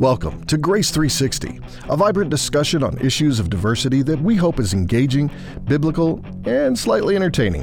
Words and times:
Welcome 0.00 0.42
to 0.46 0.58
Grace 0.58 0.90
360, 0.90 1.60
a 1.88 1.96
vibrant 1.96 2.28
discussion 2.28 2.82
on 2.82 2.98
issues 2.98 3.38
of 3.38 3.48
diversity 3.48 4.02
that 4.02 4.20
we 4.20 4.34
hope 4.34 4.58
is 4.58 4.74
engaging, 4.74 5.30
biblical, 5.66 6.20
and 6.46 6.76
slightly 6.76 7.14
entertaining. 7.14 7.62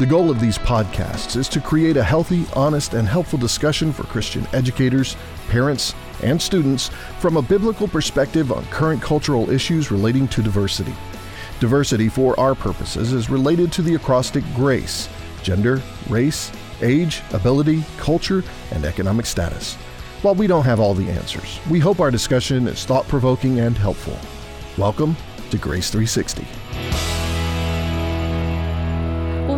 The 0.00 0.06
goal 0.08 0.32
of 0.32 0.40
these 0.40 0.58
podcasts 0.58 1.36
is 1.36 1.48
to 1.50 1.60
create 1.60 1.96
a 1.96 2.02
healthy, 2.02 2.44
honest, 2.56 2.94
and 2.94 3.06
helpful 3.06 3.38
discussion 3.38 3.92
for 3.92 4.02
Christian 4.02 4.44
educators, 4.52 5.16
parents, 5.48 5.94
and 6.24 6.42
students 6.42 6.88
from 7.20 7.36
a 7.36 7.42
biblical 7.42 7.86
perspective 7.86 8.50
on 8.50 8.64
current 8.66 9.00
cultural 9.00 9.48
issues 9.48 9.92
relating 9.92 10.26
to 10.28 10.42
diversity. 10.42 10.94
Diversity, 11.60 12.08
for 12.08 12.38
our 12.38 12.56
purposes, 12.56 13.12
is 13.12 13.30
related 13.30 13.70
to 13.72 13.82
the 13.82 13.94
acrostic 13.94 14.42
GRACE 14.56 15.08
gender, 15.44 15.80
race, 16.08 16.50
age, 16.82 17.22
ability, 17.32 17.84
culture, 17.98 18.42
and 18.72 18.84
economic 18.84 19.26
status. 19.26 19.76
While 20.24 20.36
we 20.36 20.46
don't 20.46 20.64
have 20.64 20.80
all 20.80 20.94
the 20.94 21.10
answers, 21.10 21.60
we 21.68 21.78
hope 21.78 22.00
our 22.00 22.10
discussion 22.10 22.66
is 22.66 22.86
thought 22.86 23.06
provoking 23.08 23.60
and 23.60 23.76
helpful. 23.76 24.18
Welcome 24.78 25.18
to 25.50 25.58
Grace 25.58 25.90
360. 25.90 26.46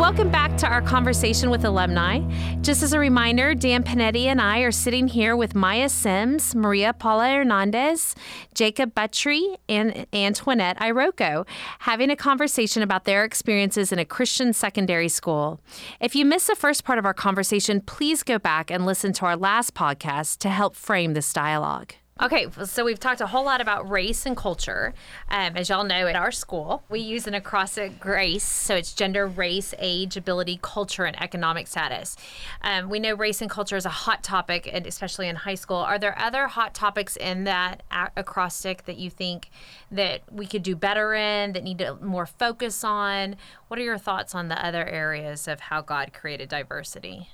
Welcome 0.07 0.31
back 0.31 0.57
to 0.59 0.69
our 0.69 0.83
conversation 0.83 1.51
with 1.51 1.65
alumni. 1.65 2.21
Just 2.61 2.85
as 2.85 2.93
a 2.93 2.99
reminder, 3.01 3.57
Dan 3.57 3.83
Panetti 3.83 4.27
and 4.27 4.41
I 4.41 4.61
are 4.61 4.71
sitting 4.71 5.09
here 5.09 5.35
with 5.35 5.57
Maya 5.57 5.89
Sims, 5.89 6.55
Maria 6.55 6.93
Paula 6.93 7.29
Hernandez, 7.29 8.15
Jacob 8.55 8.95
Buttry, 8.95 9.57
and 9.69 10.07
Antoinette 10.13 10.79
Iroko, 10.79 11.45
having 11.81 12.09
a 12.09 12.15
conversation 12.15 12.85
about 12.85 13.05
their 13.05 13.25
experiences 13.25 13.91
in 13.91 13.99
a 13.99 14.05
Christian 14.05 14.53
secondary 14.53 15.09
school. 15.09 15.61
If 16.01 16.15
you 16.15 16.25
missed 16.25 16.47
the 16.47 16.55
first 16.55 16.85
part 16.85 17.01
of 17.01 17.05
our 17.05 17.13
conversation, 17.13 17.81
please 17.81 18.23
go 18.23 18.39
back 18.39 18.71
and 18.71 18.87
listen 18.87 19.13
to 19.15 19.27
our 19.27 19.37
last 19.37 19.75
podcast 19.75 20.39
to 20.39 20.51
help 20.51 20.77
frame 20.77 21.15
this 21.15 21.33
dialogue. 21.33 21.95
Okay, 22.19 22.47
so 22.65 22.83
we've 22.83 22.99
talked 22.99 23.21
a 23.21 23.27
whole 23.27 23.45
lot 23.45 23.61
about 23.61 23.91
race 23.91 24.25
and 24.25 24.35
culture. 24.35 24.95
Um, 25.29 25.55
as 25.55 25.69
y'all 25.69 25.85
know, 25.85 26.07
at 26.07 26.17
our 26.17 26.33
school, 26.33 26.83
we 26.89 26.99
use 27.01 27.27
an 27.27 27.35
acrostic 27.35 28.01
GRACE, 28.01 28.43
so 28.43 28.75
it's 28.75 28.95
gender, 28.95 29.27
race, 29.27 29.75
age, 29.79 30.17
ability, 30.17 30.59
culture, 30.63 31.05
and 31.05 31.21
economic 31.21 31.67
status. 31.67 32.17
Um, 32.63 32.89
we 32.89 33.01
know 33.01 33.13
race 33.13 33.43
and 33.43 33.51
culture 33.51 33.77
is 33.77 33.85
a 33.85 33.91
hot 33.91 34.23
topic, 34.23 34.67
and 34.73 34.87
especially 34.87 35.29
in 35.29 35.37
high 35.37 35.57
school. 35.57 35.77
Are 35.77 35.99
there 35.99 36.19
other 36.19 36.47
hot 36.47 36.73
topics 36.73 37.17
in 37.17 37.45
that 37.45 37.83
acrostic 38.17 38.87
that 38.87 38.97
you 38.97 39.11
think 39.11 39.51
that 39.91 40.23
we 40.33 40.47
could 40.47 40.63
do 40.63 40.75
better 40.75 41.13
in, 41.13 41.53
that 41.53 41.65
need 41.65 41.79
to 41.79 41.97
more 41.97 42.25
focus 42.25 42.83
on? 42.83 43.37
What 43.69 43.79
are 43.79 43.85
your 43.85 43.99
thoughts 43.99 44.35
on 44.35 44.49
the 44.49 44.65
other 44.65 44.87
areas 44.87 45.47
of 45.47 45.61
how 45.61 45.83
God 45.83 46.15
created 46.15 46.49
diversity? 46.49 47.29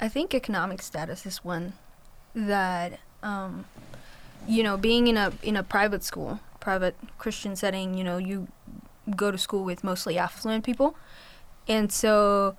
I 0.00 0.08
think 0.08 0.32
economic 0.32 0.80
status 0.80 1.26
is 1.26 1.44
one 1.44 1.74
that 2.34 2.98
um, 3.24 3.64
you 4.46 4.62
know, 4.62 4.76
being 4.76 5.08
in 5.08 5.16
a 5.16 5.32
in 5.42 5.56
a 5.56 5.62
private 5.62 6.04
school, 6.04 6.38
private 6.60 6.94
Christian 7.18 7.56
setting, 7.56 7.94
you 7.94 8.04
know, 8.04 8.18
you 8.18 8.46
go 9.16 9.30
to 9.30 9.38
school 9.38 9.64
with 9.64 9.82
mostly 9.82 10.18
affluent 10.18 10.64
people, 10.64 10.94
and 11.66 11.90
so 11.90 12.56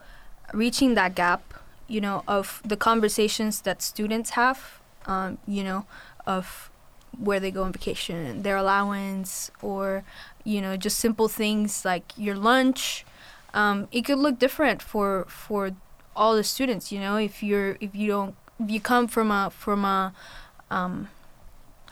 reaching 0.53 0.95
that 0.95 1.16
gap, 1.16 1.53
you 1.88 2.02
know, 2.02 2.23
of 2.27 2.61
the 2.66 2.75
conversations 2.75 3.61
that 3.61 3.81
students 3.81 4.31
have, 4.31 4.80
um, 5.05 5.38
you 5.47 5.63
know, 5.63 5.85
of 6.25 6.69
where 7.17 7.39
they 7.39 7.52
go 7.52 7.63
on 7.63 7.72
vacation, 7.72 8.41
their 8.41 8.57
allowance, 8.57 9.52
or 9.61 10.03
you 10.44 10.61
know, 10.61 10.75
just 10.75 11.00
simple 11.00 11.27
things 11.27 11.85
like 11.85 12.11
your 12.17 12.35
lunch. 12.35 13.05
Um, 13.53 13.88
it 13.91 14.02
could 14.02 14.17
look 14.17 14.39
different 14.39 14.81
for 14.81 15.25
for 15.29 15.72
all 16.16 16.35
the 16.35 16.44
students. 16.44 16.91
You 16.91 17.00
know, 17.00 17.17
if 17.17 17.44
you're 17.44 17.77
if 17.79 17.95
you 17.95 18.07
don't 18.07 18.35
if 18.59 18.72
you 18.72 18.79
come 18.79 19.07
from 19.07 19.31
a 19.31 19.50
from 19.50 19.85
a 19.85 20.13
um, 20.71 21.09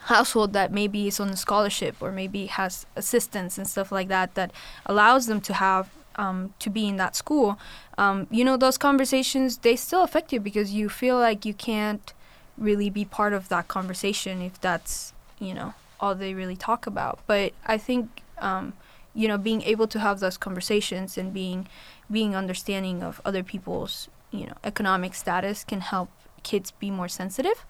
household 0.02 0.52
that 0.52 0.70
maybe 0.70 1.06
is 1.06 1.18
on 1.18 1.30
a 1.30 1.36
scholarship 1.36 1.96
or 2.00 2.12
maybe 2.12 2.46
has 2.46 2.86
assistance 2.96 3.56
and 3.56 3.66
stuff 3.66 3.90
like 3.90 4.08
that 4.08 4.34
that 4.34 4.50
allows 4.86 5.26
them 5.26 5.40
to 5.40 5.54
have 5.54 5.88
um, 6.16 6.54
to 6.58 6.70
be 6.70 6.86
in 6.86 6.96
that 6.96 7.16
school 7.16 7.58
um, 7.98 8.26
you 8.30 8.44
know 8.44 8.56
those 8.56 8.78
conversations 8.78 9.58
they 9.58 9.76
still 9.76 10.02
affect 10.02 10.32
you 10.32 10.40
because 10.40 10.72
you 10.72 10.88
feel 10.88 11.16
like 11.18 11.44
you 11.44 11.54
can't 11.54 12.12
really 12.56 12.90
be 12.90 13.04
part 13.04 13.32
of 13.32 13.48
that 13.48 13.66
conversation 13.66 14.40
if 14.42 14.60
that's 14.60 15.12
you 15.38 15.54
know 15.54 15.74
all 16.00 16.14
they 16.14 16.34
really 16.34 16.56
talk 16.56 16.86
about. 16.86 17.20
But 17.26 17.52
i 17.66 17.78
think 17.78 18.22
um, 18.38 18.74
you 19.14 19.28
know 19.28 19.38
being 19.38 19.62
able 19.62 19.86
to 19.88 19.98
have 20.00 20.20
those 20.20 20.36
conversations 20.36 21.16
and 21.16 21.32
being 21.32 21.68
being 22.10 22.36
understanding 22.36 23.02
of 23.02 23.20
other 23.24 23.42
people's 23.42 24.08
you 24.30 24.46
know 24.46 24.54
economic 24.64 25.14
status 25.14 25.64
can 25.64 25.80
help 25.80 26.10
kids 26.42 26.72
be 26.72 26.90
more 26.90 27.08
sensitive 27.08 27.64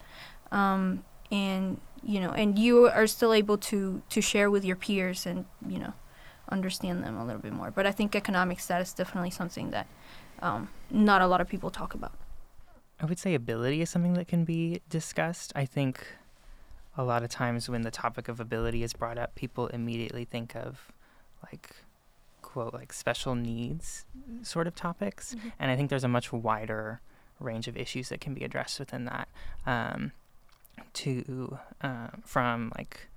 um, 0.55 1.03
and 1.31 1.79
you 2.03 2.19
know, 2.19 2.31
and 2.31 2.57
you 2.57 2.87
are 2.87 3.07
still 3.07 3.33
able 3.33 3.57
to 3.57 4.01
to 4.09 4.21
share 4.21 4.49
with 4.49 4.63
your 4.63 4.75
peers 4.75 5.25
and 5.25 5.45
you 5.67 5.79
know, 5.79 5.93
understand 6.49 7.03
them 7.03 7.17
a 7.17 7.25
little 7.25 7.41
bit 7.41 7.53
more. 7.53 7.71
But 7.71 7.85
I 7.85 7.91
think 7.91 8.15
economic 8.15 8.59
status 8.59 8.89
is 8.89 8.93
definitely 8.93 9.31
something 9.31 9.71
that 9.71 9.87
um, 10.39 10.69
not 10.89 11.21
a 11.21 11.27
lot 11.27 11.41
of 11.41 11.47
people 11.47 11.69
talk 11.69 11.93
about. 11.93 12.13
I 12.99 13.05
would 13.05 13.19
say 13.19 13.33
ability 13.33 13.81
is 13.81 13.89
something 13.89 14.13
that 14.13 14.27
can 14.27 14.45
be 14.45 14.81
discussed. 14.89 15.51
I 15.55 15.65
think 15.65 16.07
a 16.97 17.03
lot 17.03 17.23
of 17.23 17.29
times 17.29 17.67
when 17.67 17.81
the 17.81 17.91
topic 17.91 18.29
of 18.29 18.39
ability 18.39 18.83
is 18.83 18.93
brought 18.93 19.17
up, 19.17 19.35
people 19.35 19.67
immediately 19.67 20.23
think 20.23 20.55
of 20.55 20.93
like 21.43 21.75
quote 22.41 22.73
like 22.73 22.93
special 22.93 23.35
needs 23.35 24.05
sort 24.43 24.67
of 24.67 24.75
topics, 24.75 25.35
mm-hmm. 25.35 25.49
and 25.59 25.69
I 25.69 25.75
think 25.75 25.89
there's 25.89 26.05
a 26.05 26.09
much 26.09 26.31
wider 26.31 27.01
range 27.39 27.67
of 27.67 27.75
issues 27.75 28.07
that 28.09 28.21
can 28.21 28.33
be 28.33 28.45
addressed 28.45 28.79
within 28.79 29.03
that. 29.05 29.27
Um, 29.65 30.13
to 30.93 31.57
uh, 31.81 32.07
from 32.23 32.71
like 32.77 33.07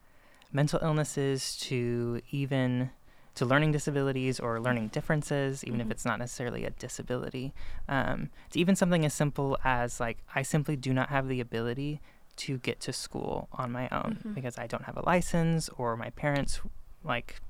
mental 0.53 0.81
illnesses 0.83 1.57
to 1.59 2.21
even 2.31 2.91
to 3.35 3.47
learning 3.47 3.71
disabilities 3.71 4.41
or 4.41 4.61
learning 4.61 4.89
differences, 4.89 5.63
even 5.63 5.79
mm-hmm. 5.79 5.89
if 5.89 5.93
it's 5.93 6.05
not 6.05 6.19
necessarily 6.19 6.65
a 6.65 6.71
disability. 6.71 7.55
Um, 7.89 8.31
to 8.51 8.59
even 8.59 8.75
something 8.75 9.05
as 9.05 9.15
simple 9.15 9.57
as 9.65 10.01
like 10.01 10.19
I 10.35 10.43
simply 10.43 10.75
do 10.75 10.93
not 10.93 11.11
have 11.11 11.29
the 11.29 11.41
ability 11.41 12.01
to 12.37 12.59
get 12.59 12.81
to 12.81 12.93
school 12.93 13.49
on 13.53 13.71
my 13.71 13.89
own 13.91 14.19
mm-hmm. 14.19 14.33
because 14.33 14.59
I 14.59 14.67
don't 14.67 14.85
have 14.85 14.97
a 14.97 15.05
license 15.05 15.69
or 15.79 15.97
my 15.97 16.11
parents 16.11 16.61
like 17.05 17.41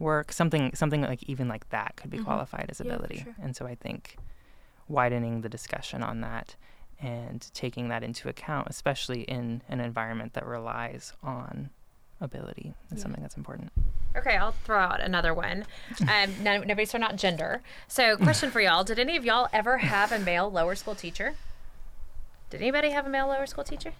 work 0.00 0.32
something 0.32 0.74
something 0.74 1.02
like 1.02 1.22
even 1.28 1.46
like 1.46 1.68
that 1.70 1.94
could 1.96 2.10
be 2.10 2.16
mm-hmm. 2.16 2.26
qualified 2.26 2.66
as 2.68 2.80
ability. 2.80 3.18
Yeah, 3.18 3.24
sure. 3.24 3.34
And 3.42 3.54
so 3.54 3.66
I 3.66 3.76
think 3.76 4.16
widening 4.88 5.42
the 5.42 5.48
discussion 5.48 6.02
on 6.02 6.20
that 6.22 6.56
and 7.00 7.46
taking 7.54 7.88
that 7.88 8.02
into 8.02 8.28
account, 8.28 8.68
especially 8.70 9.22
in 9.22 9.62
an 9.68 9.80
environment 9.80 10.34
that 10.34 10.46
relies 10.46 11.12
on 11.22 11.70
ability, 12.20 12.74
is 12.90 12.98
yeah. 12.98 13.02
something 13.02 13.22
that's 13.22 13.36
important. 13.36 13.72
Okay, 14.16 14.36
I'll 14.36 14.52
throw 14.52 14.78
out 14.78 15.00
another 15.00 15.32
one. 15.32 15.64
Um, 16.00 16.30
now, 16.42 16.58
nobody's 16.58 16.90
thrown 16.90 17.02
out 17.02 17.16
gender. 17.16 17.62
So, 17.86 18.16
question 18.16 18.50
for 18.50 18.60
y'all: 18.60 18.84
Did 18.84 18.98
any 18.98 19.16
of 19.16 19.24
y'all 19.24 19.48
ever 19.52 19.78
have 19.78 20.12
a 20.12 20.18
male 20.18 20.50
lower 20.50 20.74
school 20.74 20.94
teacher? 20.94 21.34
Did 22.50 22.60
anybody 22.60 22.90
have 22.90 23.06
a 23.06 23.08
male 23.08 23.28
lower 23.28 23.46
school 23.46 23.64
teacher? 23.64 23.92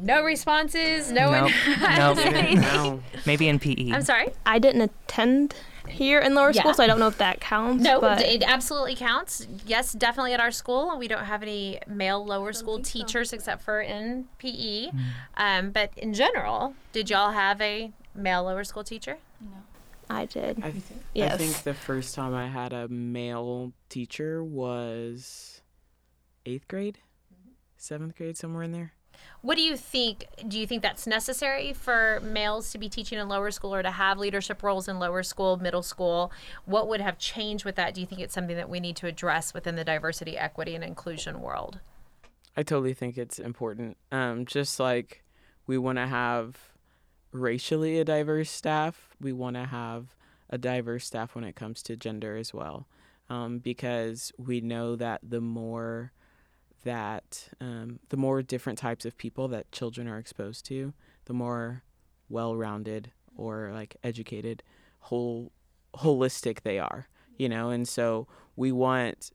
No 0.00 0.22
responses. 0.24 1.10
No 1.10 1.30
nope. 1.30 1.52
one. 1.78 1.96
nope. 1.96 2.18
no. 2.54 3.02
Maybe 3.24 3.48
in 3.48 3.58
PE. 3.58 3.92
I'm 3.92 4.02
sorry. 4.02 4.28
I 4.44 4.58
didn't 4.58 4.82
attend 4.82 5.54
here 5.88 6.20
in 6.20 6.34
lower 6.34 6.50
yeah. 6.50 6.60
school, 6.60 6.74
so 6.74 6.82
I 6.82 6.86
don't 6.86 6.98
know 6.98 7.08
if 7.08 7.18
that 7.18 7.40
counts. 7.40 7.82
No, 7.82 8.00
but... 8.00 8.22
it 8.22 8.42
absolutely 8.42 8.94
counts. 8.94 9.46
Yes, 9.66 9.92
definitely 9.92 10.32
at 10.32 10.40
our 10.40 10.50
school. 10.50 10.96
We 10.98 11.08
don't 11.08 11.24
have 11.24 11.42
any 11.42 11.80
male 11.86 12.24
lower 12.24 12.52
school 12.52 12.80
teachers 12.80 13.30
so. 13.30 13.36
except 13.36 13.62
for 13.62 13.80
in 13.80 14.26
PE. 14.38 14.90
Mm. 14.90 15.00
Um, 15.36 15.70
but 15.70 15.90
in 15.96 16.14
general, 16.14 16.74
did 16.92 17.10
y'all 17.10 17.32
have 17.32 17.60
a 17.60 17.92
male 18.14 18.44
lower 18.44 18.64
school 18.64 18.84
teacher? 18.84 19.18
No. 19.40 19.58
I 20.08 20.26
did. 20.26 20.58
I, 20.62 20.70
th- 20.70 20.82
yes. 21.14 21.34
I 21.34 21.36
think 21.36 21.62
the 21.62 21.74
first 21.74 22.14
time 22.14 22.34
I 22.34 22.46
had 22.46 22.72
a 22.72 22.88
male 22.88 23.72
teacher 23.88 24.42
was 24.42 25.60
eighth 26.44 26.68
grade, 26.68 26.98
seventh 27.76 28.16
grade, 28.16 28.36
somewhere 28.36 28.62
in 28.62 28.72
there. 28.72 28.92
What 29.42 29.56
do 29.56 29.62
you 29.62 29.76
think? 29.76 30.26
Do 30.48 30.58
you 30.58 30.66
think 30.66 30.82
that's 30.82 31.06
necessary 31.06 31.72
for 31.72 32.20
males 32.22 32.72
to 32.72 32.78
be 32.78 32.88
teaching 32.88 33.18
in 33.18 33.28
lower 33.28 33.50
school 33.50 33.74
or 33.74 33.82
to 33.82 33.90
have 33.90 34.18
leadership 34.18 34.62
roles 34.62 34.88
in 34.88 34.98
lower 34.98 35.22
school, 35.22 35.56
middle 35.56 35.82
school? 35.82 36.32
What 36.64 36.88
would 36.88 37.00
have 37.00 37.18
changed 37.18 37.64
with 37.64 37.76
that? 37.76 37.94
Do 37.94 38.00
you 38.00 38.06
think 38.06 38.20
it's 38.20 38.34
something 38.34 38.56
that 38.56 38.68
we 38.68 38.80
need 38.80 38.96
to 38.96 39.06
address 39.06 39.54
within 39.54 39.76
the 39.76 39.84
diversity, 39.84 40.36
equity, 40.36 40.74
and 40.74 40.82
inclusion 40.82 41.40
world? 41.40 41.80
I 42.56 42.62
totally 42.62 42.94
think 42.94 43.18
it's 43.18 43.38
important. 43.38 43.96
Um, 44.10 44.46
just 44.46 44.80
like 44.80 45.22
we 45.66 45.76
want 45.76 45.98
to 45.98 46.06
have 46.06 46.56
racially 47.32 47.98
a 47.98 48.04
diverse 48.04 48.50
staff, 48.50 49.14
we 49.20 49.32
want 49.32 49.56
to 49.56 49.66
have 49.66 50.14
a 50.48 50.58
diverse 50.58 51.06
staff 51.06 51.34
when 51.34 51.44
it 51.44 51.56
comes 51.56 51.82
to 51.82 51.96
gender 51.96 52.36
as 52.36 52.54
well. 52.54 52.86
Um, 53.28 53.58
because 53.58 54.32
we 54.38 54.60
know 54.60 54.96
that 54.96 55.20
the 55.22 55.40
more 55.40 56.12
that 56.86 57.48
um, 57.60 57.98
the 58.08 58.16
more 58.16 58.42
different 58.42 58.78
types 58.78 59.04
of 59.04 59.18
people 59.18 59.48
that 59.48 59.70
children 59.70 60.08
are 60.08 60.18
exposed 60.18 60.64
to, 60.66 60.94
the 61.26 61.34
more 61.34 61.82
well-rounded 62.28 63.12
or 63.36 63.70
like 63.72 63.96
educated, 64.02 64.62
whole 65.00 65.52
holistic 65.94 66.62
they 66.62 66.78
are, 66.78 67.08
you 67.36 67.48
know. 67.48 67.70
And 67.70 67.86
so 67.86 68.26
we 68.56 68.72
want 68.72 69.30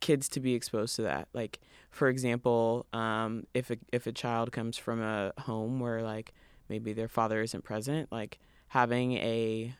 kids 0.00 0.28
to 0.30 0.40
be 0.40 0.54
exposed 0.54 0.96
to 0.96 1.02
that. 1.02 1.28
Like 1.32 1.60
for 1.90 2.08
example, 2.08 2.86
um, 2.92 3.46
if 3.52 3.70
a, 3.70 3.76
if 3.92 4.06
a 4.06 4.12
child 4.12 4.50
comes 4.50 4.78
from 4.78 5.00
a 5.00 5.32
home 5.40 5.78
where 5.78 6.02
like 6.02 6.32
maybe 6.68 6.92
their 6.92 7.08
father 7.08 7.42
isn't 7.42 7.64
present, 7.64 8.10
like 8.10 8.38
having 8.68 9.12
a 9.14 9.74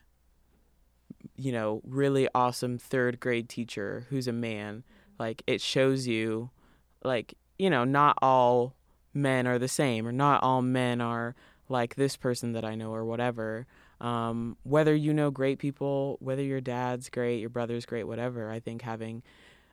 you 1.35 1.51
know 1.51 1.81
really 1.85 2.27
awesome 2.35 2.77
third 2.77 3.19
grade 3.19 3.49
teacher 3.49 4.05
who's 4.09 4.27
a 4.27 4.33
man, 4.33 4.83
like 5.19 5.43
it 5.47 5.59
shows 5.59 6.07
you, 6.07 6.51
like 7.03 7.35
you 7.57 7.69
know 7.69 7.83
not 7.83 8.17
all 8.21 8.75
men 9.13 9.47
are 9.47 9.59
the 9.59 9.67
same 9.67 10.07
or 10.07 10.11
not 10.11 10.41
all 10.43 10.61
men 10.61 11.01
are 11.01 11.35
like 11.69 11.95
this 11.95 12.17
person 12.17 12.53
that 12.53 12.65
I 12.65 12.75
know 12.75 12.93
or 12.93 13.05
whatever. 13.05 13.65
Um, 14.01 14.57
whether 14.63 14.93
you 14.93 15.13
know 15.13 15.31
great 15.31 15.59
people, 15.59 16.17
whether 16.19 16.43
your 16.43 16.59
dad's 16.59 17.09
great, 17.09 17.39
your 17.39 17.49
brother's 17.49 17.85
great, 17.85 18.03
whatever, 18.03 18.51
I 18.51 18.59
think 18.59 18.81
having 18.81 19.23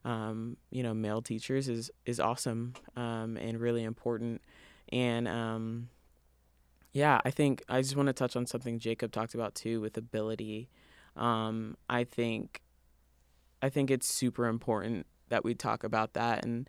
um, 0.05 0.56
you 0.71 0.82
know 0.82 0.94
male 0.94 1.21
teachers 1.23 1.69
is 1.69 1.91
is 2.06 2.21
awesome 2.21 2.75
um, 2.97 3.37
and 3.37 3.61
really 3.61 3.85
important. 3.85 4.41
And 4.93 5.29
um, 5.29 5.88
yeah, 6.93 7.21
I 7.25 7.31
think 7.31 7.62
I 7.69 7.81
just 7.82 7.97
want 7.97 8.06
to 8.06 8.12
touch 8.12 8.37
on 8.37 8.47
something 8.47 8.79
Jacob 8.79 9.12
talked 9.12 9.35
about 9.35 9.55
too 9.55 9.81
with 9.81 9.97
ability. 9.97 10.69
Um, 11.17 11.77
I 11.88 12.05
think 12.05 12.62
I 13.62 13.69
think 13.69 13.91
it's 13.91 14.09
super 14.09 14.47
important 14.47 15.06
that 15.29 15.44
we 15.44 15.55
talk 15.55 15.85
about 15.85 16.15
that 16.15 16.44
and 16.44 16.69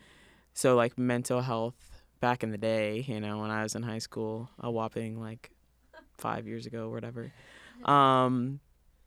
so 0.53 0.75
like 0.75 0.97
mental 0.97 1.41
health 1.41 1.75
back 2.19 2.43
in 2.43 2.51
the 2.51 2.57
day, 2.57 3.03
you 3.07 3.19
know, 3.19 3.39
when 3.39 3.51
I 3.51 3.63
was 3.63 3.75
in 3.75 3.83
high 3.83 3.99
school, 3.99 4.49
a 4.59 4.69
whopping 4.69 5.19
like 5.19 5.51
five 6.17 6.47
years 6.47 6.65
ago 6.65 6.85
or 6.85 6.91
whatever. 6.91 7.31
Um, 7.85 8.59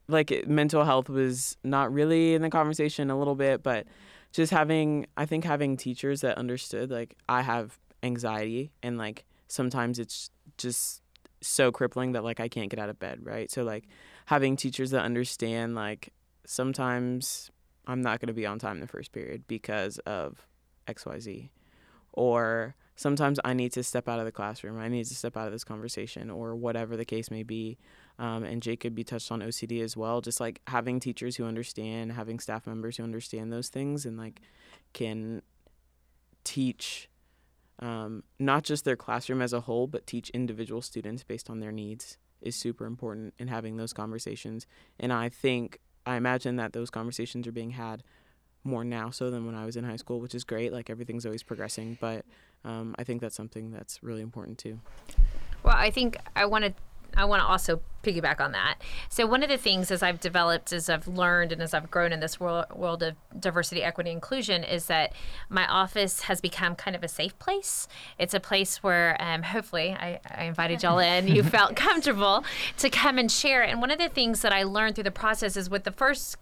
like 0.09 0.31
it, 0.31 0.49
mental 0.49 0.85
health 0.85 1.09
was 1.09 1.57
not 1.63 1.93
really 1.93 2.35
in 2.35 2.43
the 2.43 2.51
conversation 2.51 3.11
a 3.11 3.19
little 3.19 3.37
bit, 3.37 3.63
but 3.63 3.87
just 4.33 4.53
having, 4.53 5.07
I 5.17 5.27
think 5.27 5.45
having 5.45 5.77
teachers 5.77 6.23
that 6.23 6.37
understood, 6.37 6.91
like 6.91 7.17
I 7.29 7.43
have 7.43 7.79
anxiety 8.03 8.73
and 8.83 8.99
like 8.99 9.25
sometimes 9.49 9.99
it's 9.99 10.31
just 10.59 11.01
so 11.41 11.71
crippling 11.71 12.13
that 12.13 12.25
like 12.25 12.41
I 12.41 12.49
can't 12.49 12.69
get 12.69 12.79
out 12.79 12.89
of 12.89 12.99
bed, 12.99 13.21
right? 13.23 13.51
So 13.51 13.63
like 13.63 13.85
having 14.27 14.57
teachers 14.57 14.91
that 14.91 15.05
understand 15.05 15.75
like 15.75 16.13
sometimes 16.47 17.51
I'm 17.87 18.03
not 18.03 18.21
going 18.21 18.29
to 18.29 18.35
be 18.35 18.47
on 18.47 18.59
time 18.59 18.81
the 18.81 18.87
first 18.87 19.13
period 19.13 19.45
because 19.47 19.99
of 20.01 20.47
XYZ 20.87 21.49
or 22.15 22.77
sometimes 22.97 23.41
I 23.45 23.55
need 23.55 23.73
to 23.73 23.83
step 23.83 24.09
out 24.09 24.21
of 24.21 24.25
the 24.25 24.33
classroom. 24.33 24.79
I 24.79 24.89
need 24.89 25.05
to 25.07 25.15
step 25.15 25.37
out 25.37 25.47
of 25.47 25.53
this 25.53 25.65
conversation 25.65 26.31
or 26.31 26.55
whatever 26.55 26.97
the 26.97 27.05
case 27.05 27.31
may 27.31 27.43
be. 27.43 27.77
Um, 28.21 28.45
and 28.45 28.63
Jacob, 28.63 28.97
you 28.97 29.05
touched 29.05 29.33
on 29.33 29.41
OCD 29.41 29.83
as 29.83 29.97
well. 29.97 30.21
Just 30.21 30.41
like 30.41 30.61
having 30.69 31.01
teachers 31.01 31.37
who 31.37 31.45
understand, 31.45 32.13
having 32.13 32.39
staff 32.39 32.69
members 32.69 32.97
who 32.97 33.03
understand 33.03 33.53
those 33.53 33.69
things 33.69 34.07
and 34.07 34.17
like 34.17 34.41
can 34.93 35.43
teach 36.45 37.09
um, 37.81 38.23
not 38.39 38.63
just 38.63 38.85
their 38.85 38.97
classroom 38.97 39.43
as 39.43 39.53
a 39.53 39.63
whole, 39.63 39.89
but 39.89 40.07
teach 40.07 40.31
individual 40.31 40.81
students 40.81 41.25
based 41.25 41.51
on 41.51 41.59
their 41.59 41.73
needs 41.73 42.17
is 42.41 42.55
super 42.55 42.87
important 42.87 43.35
in 43.39 43.49
having 43.49 43.77
those 43.77 43.93
conversations. 43.93 44.67
And 45.01 45.13
I 45.13 45.29
think, 45.31 45.81
I 46.07 46.15
imagine 46.15 46.55
that 46.57 46.75
those 46.75 46.91
conversations 46.91 47.49
are 47.49 47.53
being 47.53 47.71
had 47.71 48.05
more 48.65 48.85
now 48.85 49.11
so 49.11 49.31
than 49.31 49.47
when 49.47 49.55
I 49.55 49.65
was 49.65 49.77
in 49.77 49.85
high 49.85 49.97
school, 49.97 50.21
which 50.21 50.35
is 50.35 50.45
great. 50.45 50.73
Like 50.73 50.91
everything's 50.91 51.27
always 51.27 51.43
progressing, 51.43 51.99
but 52.01 52.25
um, 52.65 52.95
I 52.99 53.05
think 53.05 53.21
that's 53.21 53.37
something 53.37 53.71
that's 53.71 54.03
really 54.03 54.23
important 54.23 54.59
too. 54.59 54.81
Well, 55.63 55.77
I 55.77 55.91
think 55.91 56.17
I 56.35 56.47
want 56.47 56.65
to 56.65 56.75
I 57.17 57.25
want 57.25 57.43
to 57.43 57.47
also 57.47 57.81
piggyback 58.05 58.41
on 58.41 58.53
that. 58.53 58.77
So 59.09 59.27
one 59.27 59.43
of 59.43 59.49
the 59.49 59.57
things 59.57 59.91
as 59.91 60.03
I've 60.03 60.21
developed, 60.21 60.73
as 60.73 60.89
I've 60.89 61.09
learned, 61.09 61.53
and 61.53 61.63
as 61.63 61.75
I've 61.75 61.91
grown 61.91 62.13
in 62.13 62.21
this 62.21 62.39
world, 62.39 62.67
world 62.75 63.03
of 63.03 63.15
diversity, 63.39 63.83
equity, 63.83 64.11
inclusion, 64.11 64.65
is 64.65 64.87
that 64.87 65.13
my 65.49 65.67
office 65.67 66.23
has 66.23 66.41
become 66.41 66.75
kind 66.75 66.95
of 66.95 67.03
a 67.03 67.09
safe 67.09 67.39
place. 67.39 67.89
It's 68.19 68.35
a 68.35 68.41
place 68.41 68.83
where, 68.83 69.17
um, 69.21 69.43
hopefully, 69.43 69.97
I, 69.99 70.21
I 70.31 70.45
invited 70.45 70.83
y'all 70.83 70.99
in. 70.99 71.29
You 71.29 71.43
felt 71.55 71.77
comfortable 71.77 72.45
to 72.79 72.91
come 72.91 73.19
and 73.19 73.31
share. 73.31 73.63
And 73.63 73.81
one 73.81 73.91
of 73.91 73.99
the 73.99 74.09
things 74.09 74.43
that 74.43 74.53
I 74.53 74.65
learned 74.65 74.95
through 74.95 75.05
the 75.05 75.11
process 75.11 75.57
is 75.57 75.71
with 75.71 75.85
the 75.85 75.93
first, 75.93 76.37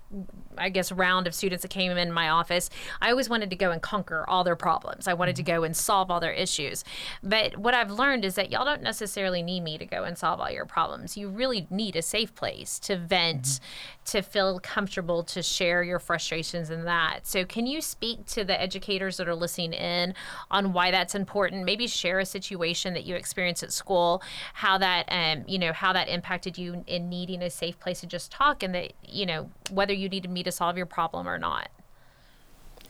I 0.59 0.69
guess, 0.69 0.93
round 0.93 1.26
of 1.26 1.35
students 1.35 1.62
that 1.62 1.69
came 1.69 1.93
in 1.93 2.12
my 2.12 2.29
office, 2.29 2.70
I 3.00 3.11
always 3.11 3.29
wanted 3.29 3.50
to 3.50 3.56
go 3.56 3.70
and 3.70 3.81
conquer 3.81 4.25
all 4.29 4.44
their 4.44 4.56
problems. 4.56 5.06
I 5.06 5.14
wanted 5.14 5.37
to 5.37 5.43
go 5.43 5.62
and 5.62 5.76
solve 5.76 6.11
all 6.11 6.20
their 6.20 6.32
issues. 6.32 6.85
But 7.23 7.56
what 7.56 7.75
I've 7.75 7.91
learned 7.91 8.25
is 8.25 8.35
that 8.35 8.50
y'all 8.50 8.64
don't 8.64 8.82
necessarily 8.82 9.43
need 9.43 9.62
me 9.62 9.79
to 9.79 9.87
go 9.87 10.05
and 10.05 10.17
solve 10.17 10.41
all 10.41 10.50
your 10.50 10.67
problems. 10.67 11.17
You 11.17 11.29
really 11.29 11.51
really 11.52 11.66
need 11.70 11.96
a 11.96 12.02
safe 12.02 12.34
place 12.34 12.78
to 12.81 12.96
vent, 12.96 13.43
mm-hmm. 13.43 14.04
to 14.06 14.22
feel 14.22 14.58
comfortable, 14.60 15.22
to 15.22 15.43
share 15.43 15.82
your 15.82 15.99
frustrations 15.99 16.70
and 16.70 16.87
that. 16.87 17.26
So, 17.26 17.44
can 17.44 17.66
you 17.66 17.81
speak 17.81 18.26
to 18.26 18.44
the 18.44 18.60
educators 18.60 19.16
that 19.19 19.28
are 19.28 19.34
listening 19.34 19.72
in 19.75 20.14
on 20.50 20.72
why 20.72 20.90
that's 20.90 21.14
important? 21.14 21.64
Maybe 21.64 21.87
share 21.87 22.19
a 22.19 22.26
situation 22.26 22.94
that 22.94 23.04
you 23.04 23.14
experienced 23.14 23.62
at 23.62 23.72
school, 23.72 24.22
how 24.54 24.78
that, 24.78 25.04
um, 25.08 25.44
you 25.46 25.58
know, 25.58 25.72
how 25.72 25.93
that 25.93 26.08
impacted 26.08 26.58
you 26.58 26.84
in 26.87 27.08
needing 27.08 27.43
a 27.43 27.50
safe 27.50 27.78
place 27.78 28.00
to 28.00 28.06
just 28.06 28.32
talk, 28.32 28.62
and 28.62 28.75
that, 28.75 28.93
you 29.06 29.26
know, 29.26 29.50
whether 29.70 29.93
you 29.93 30.08
needed 30.08 30.31
me 30.31 30.43
to 30.43 30.52
solve 30.52 30.76
your 30.76 30.87
problem 30.87 31.28
or 31.28 31.38
not. 31.38 31.69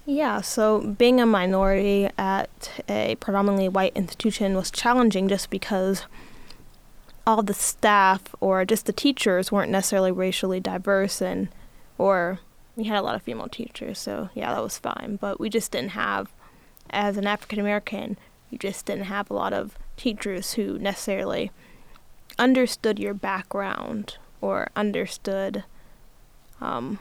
Yeah, 0.04 0.40
so 0.40 0.80
being 0.80 1.20
a 1.20 1.26
minority 1.26 2.10
at 2.18 2.82
a 2.88 3.14
predominantly 3.20 3.68
white 3.68 3.92
institution 3.94 4.56
was 4.56 4.68
challenging 4.68 5.28
just 5.28 5.48
because 5.48 6.06
all 7.26 7.42
the 7.42 7.54
staff 7.54 8.22
or 8.40 8.64
just 8.64 8.86
the 8.86 8.92
teachers 8.92 9.52
weren't 9.52 9.70
necessarily 9.70 10.10
racially 10.12 10.60
diverse 10.60 11.20
and 11.20 11.48
or 11.98 12.40
we 12.76 12.84
had 12.84 12.98
a 12.98 13.02
lot 13.02 13.14
of 13.14 13.22
female 13.22 13.48
teachers 13.48 13.98
so 13.98 14.28
yeah 14.34 14.52
that 14.52 14.62
was 14.62 14.78
fine 14.78 15.18
but 15.20 15.38
we 15.38 15.48
just 15.48 15.70
didn't 15.72 15.90
have 15.90 16.32
as 16.90 17.16
an 17.16 17.26
african 17.26 17.60
american 17.60 18.18
you 18.50 18.58
just 18.58 18.86
didn't 18.86 19.04
have 19.04 19.30
a 19.30 19.34
lot 19.34 19.52
of 19.52 19.78
teachers 19.96 20.54
who 20.54 20.78
necessarily 20.78 21.50
understood 22.38 22.98
your 22.98 23.14
background 23.14 24.16
or 24.40 24.68
understood 24.74 25.64
um, 26.60 26.98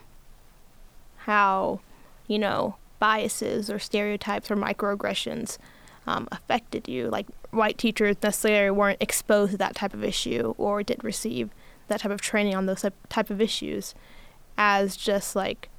how 1.18 1.80
you 2.28 2.38
know 2.38 2.76
biases 3.00 3.70
or 3.70 3.80
stereotypes 3.80 4.50
or 4.50 4.56
microaggressions 4.56 5.58
um, 6.08 6.28
affected 6.32 6.88
you. 6.88 7.10
Like 7.10 7.28
white 7.51 7.77
teachers 7.77 8.15
necessarily 8.24 8.71
weren't 8.71 9.01
exposed 9.01 9.51
to 9.51 9.57
that 9.57 9.75
type 9.75 9.94
of 9.94 10.03
issue 10.03 10.53
or 10.57 10.83
didn't 10.83 11.03
receive 11.03 11.50
that 11.88 12.01
type 12.01 12.12
of 12.12 12.21
training 12.21 12.56
on 12.56 12.65
those 12.65 12.86
type 13.09 13.30
of 13.30 13.42
issues 13.42 13.94
as 14.57 14.95
just 14.95 15.36
like 15.36 15.69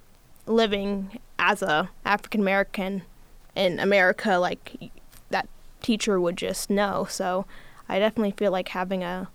living 0.46 1.18
as 1.38 1.62
a 1.62 1.90
African 2.04 2.40
American 2.40 3.02
in 3.54 3.78
America 3.80 4.38
like 4.38 4.90
that 5.30 5.48
teacher 5.80 6.20
would 6.20 6.36
just 6.36 6.70
know. 6.70 7.06
So 7.08 7.46
I 7.88 7.98
definitely 7.98 8.32
feel 8.32 8.52
like 8.52 8.68
having 8.68 9.02
a 9.02 9.28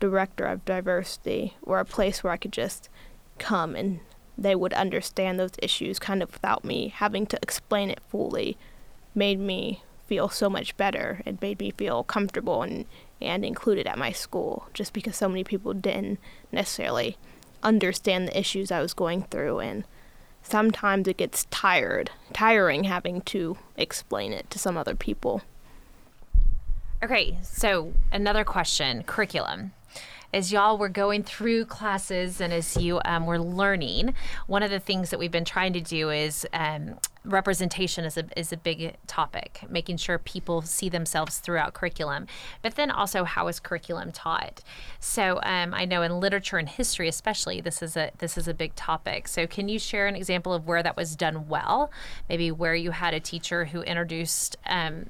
director 0.00 0.44
of 0.44 0.64
diversity 0.64 1.56
or 1.62 1.80
a 1.80 1.84
place 1.84 2.22
where 2.22 2.32
I 2.32 2.36
could 2.36 2.52
just 2.52 2.88
come 3.38 3.74
and 3.74 4.00
they 4.36 4.54
would 4.54 4.72
understand 4.74 5.38
those 5.38 5.52
issues 5.60 5.98
kind 5.98 6.22
of 6.22 6.32
without 6.32 6.64
me 6.64 6.88
having 6.88 7.26
to 7.26 7.38
explain 7.42 7.90
it 7.90 8.00
fully 8.08 8.56
made 9.14 9.40
me 9.40 9.82
feel 10.08 10.28
so 10.28 10.50
much 10.50 10.76
better. 10.76 11.20
It 11.24 11.40
made 11.40 11.60
me 11.60 11.70
feel 11.70 12.02
comfortable 12.02 12.62
and, 12.62 12.86
and 13.20 13.44
included 13.44 13.86
at 13.86 13.98
my 13.98 14.10
school 14.10 14.68
just 14.74 14.92
because 14.92 15.16
so 15.16 15.28
many 15.28 15.44
people 15.44 15.74
didn't 15.74 16.18
necessarily 16.50 17.16
understand 17.62 18.26
the 18.26 18.38
issues 18.38 18.72
I 18.72 18.80
was 18.80 18.94
going 18.94 19.22
through 19.24 19.60
and 19.60 19.84
sometimes 20.42 21.06
it 21.06 21.16
gets 21.16 21.46
tired 21.50 22.10
tiring 22.32 22.84
having 22.84 23.20
to 23.22 23.58
explain 23.76 24.32
it 24.32 24.48
to 24.50 24.58
some 24.58 24.76
other 24.76 24.94
people. 24.94 25.42
Okay, 27.02 27.38
so 27.42 27.92
another 28.10 28.44
question, 28.44 29.04
curriculum 29.04 29.72
as 30.32 30.52
y'all 30.52 30.76
were 30.76 30.88
going 30.88 31.22
through 31.22 31.64
classes 31.64 32.40
and 32.40 32.52
as 32.52 32.76
you 32.76 33.00
um, 33.04 33.26
were 33.26 33.38
learning, 33.38 34.14
one 34.46 34.62
of 34.62 34.70
the 34.70 34.80
things 34.80 35.10
that 35.10 35.18
we've 35.18 35.32
been 35.32 35.44
trying 35.44 35.72
to 35.72 35.80
do 35.80 36.10
is 36.10 36.46
um, 36.52 36.98
representation 37.24 38.04
is 38.04 38.16
a, 38.16 38.24
is 38.38 38.52
a 38.52 38.56
big 38.56 38.96
topic, 39.06 39.60
making 39.68 39.96
sure 39.96 40.18
people 40.18 40.62
see 40.62 40.88
themselves 40.88 41.38
throughout 41.38 41.74
curriculum, 41.74 42.26
but 42.62 42.74
then 42.74 42.90
also 42.90 43.24
how 43.24 43.48
is 43.48 43.60
curriculum 43.60 44.12
taught? 44.12 44.62
So 45.00 45.40
um, 45.42 45.74
I 45.74 45.84
know 45.84 46.02
in 46.02 46.20
literature 46.20 46.58
and 46.58 46.68
history, 46.68 47.08
especially, 47.08 47.60
this 47.60 47.82
is 47.82 47.96
a 47.96 48.10
this 48.18 48.38
is 48.38 48.48
a 48.48 48.54
big 48.54 48.74
topic. 48.74 49.28
So 49.28 49.46
can 49.46 49.68
you 49.68 49.78
share 49.78 50.06
an 50.06 50.16
example 50.16 50.52
of 50.52 50.66
where 50.66 50.82
that 50.82 50.96
was 50.96 51.16
done 51.16 51.48
well? 51.48 51.90
Maybe 52.28 52.50
where 52.50 52.74
you 52.74 52.90
had 52.90 53.14
a 53.14 53.20
teacher 53.20 53.66
who 53.66 53.82
introduced 53.82 54.56
um, 54.66 55.06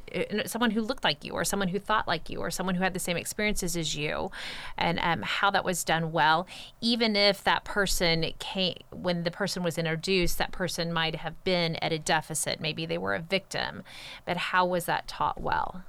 someone 0.47 0.73
who 0.73 0.81
looked 0.81 1.05
like 1.05 1.25
you, 1.25 1.33
or 1.33 1.45
someone 1.45 1.69
who 1.69 1.79
thought 1.79 2.09
like 2.09 2.31
you, 2.31 2.41
or 2.41 2.51
someone 2.51 2.75
who 2.75 2.83
had 2.83 2.95
the 2.95 2.99
same 2.99 3.17
experiences 3.17 3.77
as 3.77 3.97
you, 3.97 4.31
and 4.77 4.99
um, 5.09 5.23
how 5.23 5.51
that 5.51 5.65
was 5.65 5.85
done 5.85 6.13
well, 6.13 6.47
even 6.81 7.17
if 7.17 7.43
that 7.45 7.65
person 7.65 8.33
came 8.39 8.77
when 8.91 9.25
the 9.25 9.31
person 9.31 9.63
was 9.63 9.79
introduced, 9.79 10.39
that 10.39 10.53
person 10.53 10.93
might 10.93 11.17
have 11.17 11.43
been 11.45 11.77
at 11.77 11.93
a 11.93 11.99
deficit. 11.99 12.61
Maybe 12.61 12.87
they 12.87 12.99
were 12.99 13.15
a 13.15 13.21
victim, 13.21 13.83
but 14.25 14.37
how 14.37 14.67
was 14.67 14.85
that 14.85 15.09
taught 15.09 15.41
well? 15.41 15.85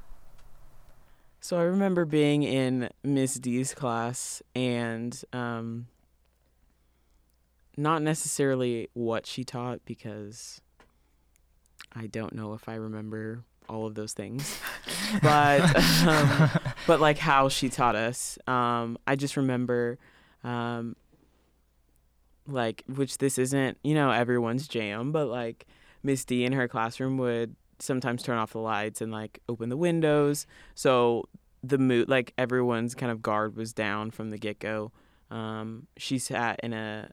So 1.41 1.57
I 1.57 1.63
remember 1.63 2.05
being 2.05 2.43
in 2.43 2.89
Miss 3.03 3.35
D's 3.35 3.73
class 3.73 4.41
and 4.55 5.21
um, 5.31 5.87
not 7.77 8.01
necessarily 8.01 8.89
what 8.93 9.25
she 9.25 9.43
taught 9.43 9.79
because 9.85 10.61
I 11.93 12.07
don't 12.07 12.33
know 12.33 12.53
if 12.53 12.67
I 12.67 12.75
remember 12.75 13.43
all 13.69 13.85
of 13.85 13.95
those 13.95 14.13
things, 14.13 14.59
but 15.21 15.61
um, 16.05 16.49
but 16.87 16.99
like 16.99 17.17
how 17.17 17.49
she 17.49 17.69
taught 17.69 17.95
us. 17.95 18.37
Um, 18.47 18.97
I 19.07 19.15
just 19.15 19.37
remember, 19.37 19.97
um, 20.43 20.95
like 22.47 22.83
which 22.87 23.19
this 23.19 23.37
isn't 23.37 23.77
you 23.83 23.93
know 23.93 24.11
everyone's 24.11 24.67
jam, 24.67 25.11
but 25.11 25.27
like 25.27 25.67
Miss 26.03 26.25
D 26.25 26.43
in 26.43 26.53
her 26.53 26.67
classroom 26.67 27.17
would 27.17 27.55
sometimes 27.79 28.23
turn 28.23 28.37
off 28.37 28.51
the 28.51 28.59
lights 28.59 29.01
and 29.01 29.11
like 29.11 29.39
open 29.47 29.69
the 29.69 29.77
windows, 29.77 30.45
so 30.75 31.29
the 31.63 31.77
mood 31.77 32.09
like 32.09 32.33
everyone's 32.37 32.95
kind 32.95 33.11
of 33.11 33.21
guard 33.21 33.55
was 33.55 33.73
down 33.73 34.11
from 34.11 34.31
the 34.31 34.37
get 34.37 34.59
go. 34.59 34.91
Um, 35.29 35.87
she 35.97 36.17
sat 36.17 36.59
in 36.63 36.73
a 36.73 37.11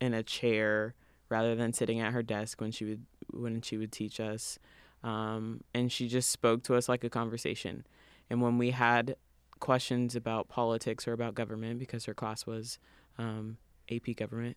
in 0.00 0.14
a 0.14 0.22
chair 0.22 0.94
rather 1.28 1.54
than 1.54 1.72
sitting 1.72 2.00
at 2.00 2.12
her 2.12 2.22
desk 2.22 2.60
when 2.60 2.70
she 2.70 2.84
would 2.84 3.06
when 3.32 3.62
she 3.62 3.76
would 3.76 3.92
teach 3.92 4.20
us 4.20 4.58
um, 5.02 5.62
and 5.74 5.90
she 5.90 6.08
just 6.08 6.30
spoke 6.30 6.62
to 6.64 6.74
us 6.74 6.88
like 6.88 7.04
a 7.04 7.10
conversation. 7.10 7.86
And 8.28 8.40
when 8.40 8.58
we 8.58 8.70
had 8.70 9.16
questions 9.58 10.14
about 10.16 10.48
politics 10.48 11.06
or 11.08 11.12
about 11.12 11.34
government, 11.34 11.78
because 11.78 12.04
her 12.04 12.14
class 12.14 12.46
was 12.46 12.78
um, 13.18 13.56
AP 13.90 14.16
government, 14.16 14.56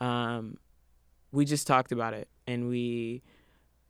um, 0.00 0.58
we 1.32 1.44
just 1.44 1.66
talked 1.66 1.92
about 1.92 2.14
it 2.14 2.28
and 2.46 2.68
we 2.68 3.22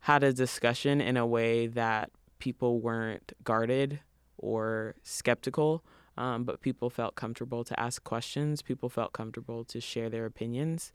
had 0.01 0.23
a 0.23 0.33
discussion 0.33 1.01
in 1.01 1.17
a 1.17 1.25
way 1.25 1.67
that 1.67 2.11
people 2.39 2.79
weren't 2.79 3.33
guarded 3.43 3.99
or 4.37 4.95
skeptical, 5.03 5.83
um, 6.17 6.43
but 6.43 6.61
people 6.61 6.89
felt 6.89 7.15
comfortable 7.15 7.63
to 7.63 7.77
ask 7.79 8.03
questions. 8.03 8.61
People 8.61 8.89
felt 8.89 9.13
comfortable 9.13 9.63
to 9.65 9.81
share 9.81 10.09
their 10.09 10.25
opinions. 10.25 10.91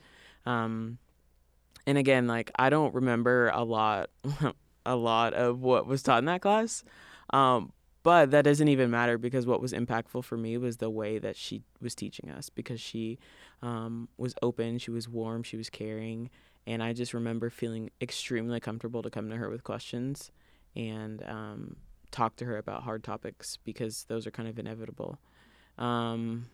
Um, 0.47 0.99
and 1.87 1.99
again, 1.99 2.27
like 2.27 2.51
I 2.57 2.71
don't 2.71 2.95
remember 2.95 3.51
a 3.51 3.63
lot 3.63 4.11
a 4.87 4.97
lot 4.97 5.35
of 5.35 5.61
what 5.61 5.87
was 5.87 6.03
taught 6.03 6.19
in 6.19 6.25
that 6.27 6.43
class. 6.43 6.85
Um, 7.31 7.73
but 8.03 8.31
that 8.33 8.43
doesn't 8.43 8.69
even 8.69 8.91
matter 8.91 9.17
because 9.17 9.47
what 9.47 9.63
was 9.63 9.73
impactful 9.73 10.25
for 10.25 10.37
me 10.37 10.59
was 10.59 10.77
the 10.77 10.91
way 10.91 11.19
that 11.19 11.37
she 11.37 11.63
was 11.81 11.95
teaching 11.95 12.31
us 12.31 12.51
because 12.51 12.81
she 12.81 13.19
um, 13.63 14.09
was 14.19 14.35
open, 14.43 14.79
she 14.79 14.91
was 14.91 15.09
warm, 15.09 15.43
she 15.43 15.57
was 15.57 15.71
caring. 15.71 16.29
And 16.67 16.83
I 16.83 16.93
just 16.93 17.15
remember 17.15 17.49
feeling 17.49 17.91
extremely 18.03 18.61
comfortable 18.61 19.03
to 19.03 19.11
come 19.11 19.31
to 19.31 19.37
her 19.37 19.49
with 19.49 19.65
questions 19.65 20.31
and 20.77 21.23
um, 21.27 21.77
talk 22.11 22.37
to 22.37 22.45
her 22.45 22.59
about 22.59 22.83
hard 22.83 23.03
topics 23.03 23.59
because 23.65 24.05
those 24.09 24.27
are 24.27 24.31
kind 24.31 24.49
of 24.49 24.59
inevitable. 24.59 25.19
Um, 25.79 26.47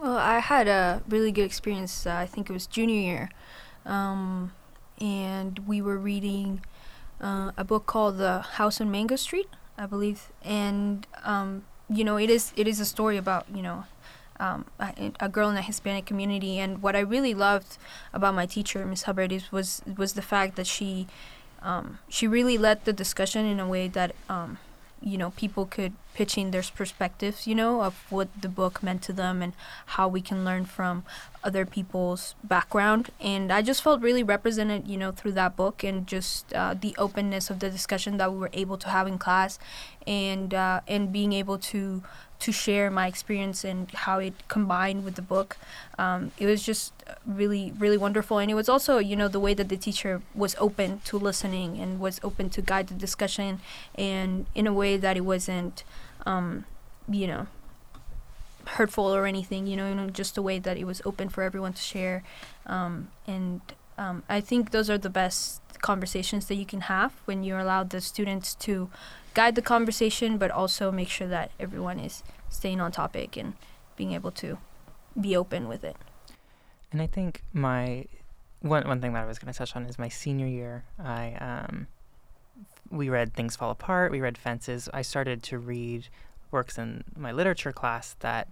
well, 0.00 0.16
I 0.16 0.40
had 0.40 0.66
a 0.66 1.02
really 1.08 1.32
good 1.32 1.44
experience. 1.44 2.04
Uh, 2.04 2.14
I 2.14 2.26
think 2.26 2.50
it 2.50 2.52
was 2.52 2.66
junior 2.66 3.00
year. 3.00 3.30
Um, 3.84 4.52
and 5.00 5.60
we 5.60 5.80
were 5.80 5.98
reading 5.98 6.62
uh, 7.20 7.52
a 7.56 7.64
book 7.64 7.86
called 7.86 8.18
The 8.18 8.40
House 8.40 8.80
on 8.80 8.90
Mango 8.90 9.16
Street, 9.16 9.48
I 9.76 9.86
believe, 9.86 10.30
and 10.44 11.06
um, 11.24 11.64
you 11.88 12.04
know 12.04 12.16
it 12.16 12.30
is 12.30 12.52
it 12.56 12.68
is 12.68 12.80
a 12.80 12.84
story 12.84 13.16
about 13.16 13.46
you 13.52 13.62
know 13.62 13.84
um, 14.40 14.66
a, 14.78 15.12
a, 15.20 15.28
girl 15.28 15.48
in 15.48 15.54
the 15.54 15.62
Hispanic 15.62 16.06
community, 16.06 16.58
and 16.58 16.82
what 16.82 16.94
I 16.94 17.00
really 17.00 17.34
loved 17.34 17.78
about 18.12 18.34
my 18.34 18.46
teacher, 18.46 18.84
Miss 18.86 19.02
Hubbard, 19.02 19.32
is 19.32 19.50
was 19.50 19.82
was 19.96 20.14
the 20.14 20.22
fact 20.22 20.56
that 20.56 20.66
she 20.66 21.06
um, 21.62 21.98
she 22.08 22.26
really 22.26 22.56
led 22.58 22.84
the 22.84 22.92
discussion 22.92 23.46
in 23.46 23.58
a 23.58 23.66
way 23.66 23.88
that 23.88 24.14
um, 24.28 24.58
you 25.00 25.16
know 25.16 25.30
people 25.30 25.66
could 25.66 25.92
pitch 26.14 26.36
in 26.36 26.50
their 26.50 26.62
perspectives 26.74 27.46
you 27.46 27.54
know 27.54 27.82
of 27.82 28.04
what 28.10 28.28
the 28.40 28.48
book 28.48 28.82
meant 28.82 29.02
to 29.02 29.12
them 29.12 29.40
and 29.42 29.52
how 29.86 30.08
we 30.08 30.20
can 30.20 30.44
learn 30.44 30.64
from 30.64 31.04
other 31.44 31.64
people's 31.64 32.34
background. 32.42 33.10
And 33.20 33.52
i 33.52 33.62
just 33.62 33.82
felt 33.82 34.00
really 34.00 34.22
represented 34.22 34.88
you 34.88 34.96
know 34.96 35.12
through 35.12 35.32
that 35.32 35.56
book 35.56 35.84
and 35.84 36.06
just 36.06 36.52
uh, 36.52 36.74
the 36.74 36.94
openness 36.98 37.50
of 37.50 37.60
the 37.60 37.70
discussion 37.70 38.16
that 38.16 38.32
we 38.32 38.38
were 38.38 38.50
able 38.52 38.76
to 38.78 38.88
have 38.88 39.06
in 39.06 39.18
class 39.18 39.58
and 40.06 40.54
uh, 40.54 40.80
and 40.88 41.12
being 41.12 41.32
able 41.32 41.58
to 41.58 42.02
to 42.40 42.52
share 42.52 42.90
my 42.90 43.06
experience 43.06 43.64
and 43.64 43.90
how 43.90 44.18
it 44.18 44.34
combined 44.48 45.04
with 45.04 45.16
the 45.16 45.22
book. 45.22 45.56
Um, 45.98 46.30
it 46.38 46.46
was 46.46 46.62
just 46.62 46.92
really, 47.26 47.72
really 47.78 47.98
wonderful. 47.98 48.38
And 48.38 48.50
it 48.50 48.54
was 48.54 48.68
also, 48.68 48.98
you 48.98 49.16
know, 49.16 49.28
the 49.28 49.40
way 49.40 49.54
that 49.54 49.68
the 49.68 49.76
teacher 49.76 50.22
was 50.34 50.54
open 50.60 51.00
to 51.06 51.18
listening 51.18 51.78
and 51.78 51.98
was 51.98 52.20
open 52.22 52.48
to 52.50 52.62
guide 52.62 52.88
the 52.88 52.94
discussion 52.94 53.60
and 53.94 54.46
in 54.54 54.66
a 54.66 54.72
way 54.72 54.96
that 54.96 55.16
it 55.16 55.22
wasn't, 55.22 55.82
um, 56.26 56.64
you 57.10 57.26
know, 57.26 57.48
hurtful 58.66 59.04
or 59.04 59.26
anything, 59.26 59.66
you 59.66 59.76
know, 59.76 59.88
you 59.88 59.94
know, 59.94 60.08
just 60.08 60.36
a 60.36 60.42
way 60.42 60.58
that 60.58 60.76
it 60.76 60.84
was 60.84 61.02
open 61.04 61.28
for 61.28 61.42
everyone 61.42 61.72
to 61.72 61.82
share. 61.82 62.22
Um, 62.66 63.08
and 63.26 63.60
um, 63.96 64.22
I 64.28 64.40
think 64.40 64.70
those 64.70 64.88
are 64.88 64.98
the 64.98 65.10
best 65.10 65.60
conversations 65.82 66.46
that 66.46 66.56
you 66.56 66.66
can 66.66 66.82
have 66.82 67.12
when 67.24 67.42
you 67.42 67.56
allow 67.56 67.84
the 67.84 68.00
students 68.00 68.54
to 68.56 68.90
guide 69.34 69.54
the 69.54 69.62
conversation, 69.62 70.38
but 70.38 70.50
also 70.50 70.90
make 70.90 71.08
sure 71.08 71.28
that 71.28 71.50
everyone 71.58 71.98
is 71.98 72.22
staying 72.48 72.80
on 72.80 72.92
topic 72.92 73.36
and 73.36 73.54
being 73.96 74.12
able 74.12 74.30
to 74.30 74.58
be 75.20 75.36
open 75.36 75.68
with 75.68 75.84
it. 75.84 75.96
And 76.90 77.02
I 77.02 77.06
think 77.06 77.42
my 77.52 78.06
one 78.60 78.86
one 78.88 79.00
thing 79.00 79.12
that 79.12 79.24
I 79.24 79.26
was 79.26 79.38
going 79.38 79.52
to 79.52 79.58
touch 79.58 79.76
on 79.76 79.84
is 79.84 79.98
my 79.98 80.08
senior 80.08 80.46
year. 80.46 80.84
I 80.98 81.34
um, 81.34 81.86
we 82.90 83.08
read 83.08 83.34
Things 83.34 83.56
Fall 83.56 83.70
Apart. 83.70 84.10
We 84.10 84.20
read 84.20 84.38
Fences. 84.38 84.88
I 84.92 85.02
started 85.02 85.42
to 85.44 85.58
read 85.58 86.08
works 86.50 86.78
in 86.78 87.04
my 87.16 87.32
literature 87.32 87.72
class 87.72 88.16
that 88.20 88.48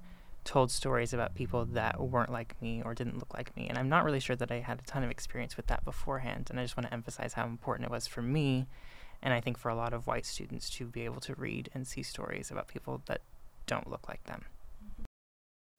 told 0.46 0.70
stories 0.70 1.12
about 1.12 1.34
people 1.34 1.66
that 1.66 2.00
weren't 2.00 2.32
like 2.32 2.60
me 2.62 2.80
or 2.84 2.94
didn't 2.94 3.18
look 3.18 3.34
like 3.34 3.54
me. 3.56 3.66
And 3.68 3.76
I'm 3.76 3.88
not 3.88 4.04
really 4.04 4.20
sure 4.20 4.36
that 4.36 4.50
I 4.50 4.60
had 4.60 4.78
a 4.78 4.82
ton 4.82 5.02
of 5.02 5.10
experience 5.10 5.56
with 5.56 5.66
that 5.66 5.84
beforehand. 5.84 6.48
And 6.48 6.58
I 6.58 6.62
just 6.64 6.76
want 6.76 6.86
to 6.86 6.94
emphasize 6.94 7.34
how 7.34 7.46
important 7.46 7.88
it 7.88 7.92
was 7.92 8.06
for 8.06 8.22
me 8.22 8.66
and 9.22 9.34
I 9.34 9.40
think 9.40 9.58
for 9.58 9.70
a 9.70 9.74
lot 9.74 9.92
of 9.92 10.06
white 10.06 10.26
students 10.26 10.70
to 10.70 10.86
be 10.86 11.02
able 11.04 11.20
to 11.22 11.34
read 11.34 11.70
and 11.74 11.86
see 11.86 12.02
stories 12.02 12.50
about 12.50 12.68
people 12.68 13.02
that 13.06 13.22
don't 13.66 13.90
look 13.90 14.08
like 14.08 14.22
them. 14.24 14.44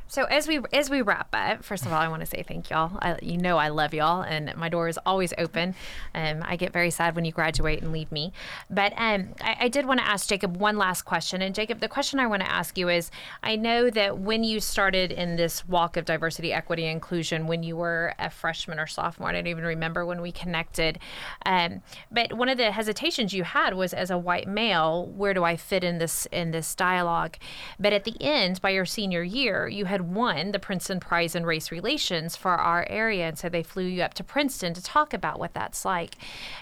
So 0.10 0.24
as 0.24 0.48
we 0.48 0.62
as 0.72 0.90
we 0.90 1.02
wrap 1.02 1.28
up, 1.34 1.66
first 1.66 1.86
of 1.86 1.92
all, 1.92 2.00
I 2.00 2.08
want 2.08 2.22
to 2.22 2.26
say 2.26 2.42
thank 2.42 2.70
y'all. 2.70 2.98
I, 3.02 3.18
you 3.22 3.38
know 3.38 3.58
I 3.58 3.68
love 3.68 3.94
y'all, 3.94 4.22
and 4.22 4.56
my 4.56 4.70
door 4.70 4.88
is 4.88 4.98
always 5.06 5.34
open. 5.38 5.76
Um, 6.16 6.44
I 6.46 6.56
get 6.56 6.72
very 6.72 6.92
sad 6.92 7.14
when 7.14 7.26
you 7.26 7.34
graduate 7.34 7.82
and 7.82 7.92
leave 7.92 8.10
me. 8.12 8.32
But 8.70 8.94
um, 8.96 9.36
I, 9.42 9.58
I 9.62 9.68
did 9.68 9.86
want 9.86 10.00
to 10.00 10.08
ask 10.08 10.30
Jacob 10.30 10.56
one 10.58 10.78
last 10.78 11.02
question. 11.02 11.42
And 11.42 11.54
Jacob, 11.54 11.82
the 11.82 11.90
question 11.90 12.20
I 12.20 12.28
want 12.28 12.42
to 12.42 12.50
ask 12.50 12.78
you 12.78 12.88
is: 12.88 13.12
I 13.44 13.58
know 13.58 13.90
that 13.90 14.18
when 14.18 14.46
you 14.46 14.62
started 14.62 15.12
in 15.12 15.36
this 15.36 15.68
walk 15.68 15.98
of 15.98 16.06
diversity, 16.06 16.54
equity, 16.54 16.86
inclusion, 16.86 17.46
when 17.46 17.62
you 17.64 17.76
were 17.76 18.14
a 18.18 18.30
freshman 18.30 18.80
or 18.80 18.88
sophomore, 18.88 19.30
I 19.30 19.34
don't 19.34 19.48
even 19.48 19.66
remember 19.66 20.06
when 20.06 20.22
we 20.22 20.32
connected. 20.32 21.00
Um, 21.46 21.82
but 22.10 22.34
one 22.34 22.48
of 22.48 22.58
the 22.58 22.72
hesitations 22.72 23.34
you 23.34 23.44
had 23.44 23.74
was 23.74 23.94
as 23.94 24.10
a 24.10 24.18
white 24.18 24.48
male, 24.48 25.06
where 25.06 25.34
do 25.34 25.44
I 25.44 25.58
fit 25.58 25.84
in 25.84 25.98
this 25.98 26.28
in 26.28 26.52
this 26.52 26.74
dialogue? 26.76 27.36
But 27.78 27.92
at 27.92 28.06
the 28.06 28.16
end, 28.22 28.62
by 28.62 28.70
your 28.70 28.86
senior 28.86 29.22
year, 29.22 29.68
you 29.68 29.86
had 29.86 29.97
had 29.98 30.14
won 30.14 30.52
the 30.52 30.60
Princeton 30.60 31.00
Prize 31.00 31.34
in 31.36 31.44
Race 31.44 31.72
Relations 31.72 32.36
for 32.36 32.52
our 32.52 32.86
area. 32.88 33.28
And 33.28 33.38
so 33.38 33.50
they 33.50 33.64
flew 33.64 33.86
you 33.86 34.04
up 34.04 34.14
to 34.16 34.24
Princeton 34.24 34.76
to 34.76 34.84
talk 34.84 35.12
about 35.12 35.40
what 35.40 35.56
that's 35.56 35.84
like. 35.84 36.16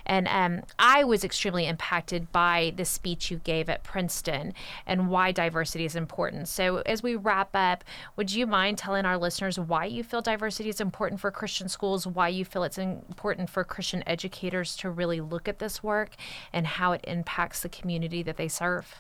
And 0.06 0.28
um, 0.30 0.64
I 0.80 1.04
was 1.04 1.26
extremely 1.26 1.68
impacted 1.68 2.32
by 2.32 2.74
the 2.78 2.86
speech 2.86 3.30
you 3.30 3.38
gave 3.38 3.70
at 3.70 3.84
Princeton 3.84 4.54
and 4.88 5.10
why 5.10 5.34
diversity 5.34 5.84
is 5.84 5.98
important. 5.98 6.48
So 6.48 6.78
as 6.86 7.04
we 7.04 7.16
wrap 7.16 7.50
up, 7.54 7.84
would 8.16 8.32
you 8.32 8.48
mind 8.48 8.78
telling 8.78 9.06
our 9.06 9.18
listeners 9.18 9.60
why 9.60 9.86
you 9.86 10.02
feel 10.02 10.22
diversity 10.22 10.70
is 10.70 10.80
important 10.80 11.20
for 11.20 11.30
Christian 11.30 11.68
schools, 11.68 12.08
why 12.08 12.30
you 12.30 12.46
feel 12.46 12.64
it's 12.64 12.78
important 12.78 13.50
for 13.50 13.66
Christian 13.66 14.02
educators 14.08 14.78
to 14.78 14.90
really 14.90 15.20
look 15.20 15.50
at 15.50 15.60
this 15.60 15.84
work, 15.84 16.16
and 16.54 16.66
how 16.66 16.94
it 16.94 17.04
impacts 17.06 17.62
the 17.62 17.70
community 17.70 18.24
that 18.24 18.38
they 18.38 18.48
serve? 18.48 18.96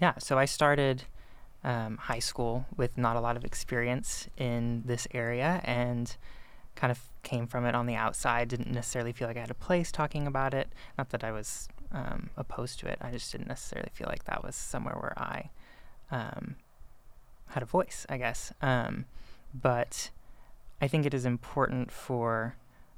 Yeah, 0.00 0.14
so 0.18 0.38
I 0.38 0.44
started 0.44 1.04
um, 1.64 1.96
high 1.96 2.18
school 2.18 2.66
with 2.76 2.98
not 2.98 3.16
a 3.16 3.20
lot 3.20 3.36
of 3.36 3.44
experience 3.44 4.28
in 4.36 4.82
this 4.84 5.06
area 5.12 5.60
and 5.64 6.16
kind 6.74 6.90
of 6.90 7.00
came 7.22 7.46
from 7.46 7.64
it 7.64 7.74
on 7.74 7.86
the 7.86 7.94
outside. 7.94 8.48
Didn't 8.48 8.72
necessarily 8.72 9.12
feel 9.12 9.28
like 9.28 9.36
I 9.36 9.40
had 9.40 9.50
a 9.50 9.54
place 9.54 9.92
talking 9.92 10.26
about 10.26 10.54
it. 10.54 10.68
Not 10.98 11.10
that 11.10 11.22
I 11.22 11.30
was 11.30 11.68
um, 11.92 12.30
opposed 12.36 12.80
to 12.80 12.86
it. 12.86 12.98
I 13.00 13.10
just 13.10 13.30
didn't 13.30 13.48
necessarily 13.48 13.90
feel 13.92 14.08
like 14.08 14.24
that 14.24 14.42
was 14.42 14.56
somewhere 14.56 14.94
where 14.94 15.18
I 15.18 15.50
um, 16.10 16.56
had 17.48 17.62
a 17.62 17.66
voice, 17.66 18.06
I 18.08 18.16
guess. 18.16 18.52
Um, 18.60 19.04
but 19.54 20.10
I 20.80 20.88
think 20.88 21.06
it 21.06 21.14
is 21.14 21.24
important 21.24 21.92
for 21.92 22.56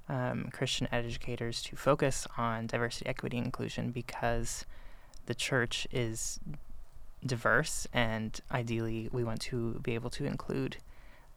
um, 0.09 0.49
Christian 0.53 0.89
educators 0.93 1.63
to 1.63 1.77
focus 1.77 2.27
on 2.39 2.67
diversity, 2.67 3.07
equity, 3.07 3.39
inclusion 3.39 3.91
because 3.91 4.65
the 5.27 5.35
church 5.35 5.87
is 5.91 6.39
diverse, 7.25 7.87
and 7.93 8.41
ideally, 8.51 9.09
we 9.13 9.25
want 9.25 9.41
to 9.43 9.81
be 9.83 9.95
able 9.95 10.11
to 10.11 10.25
include 10.25 10.77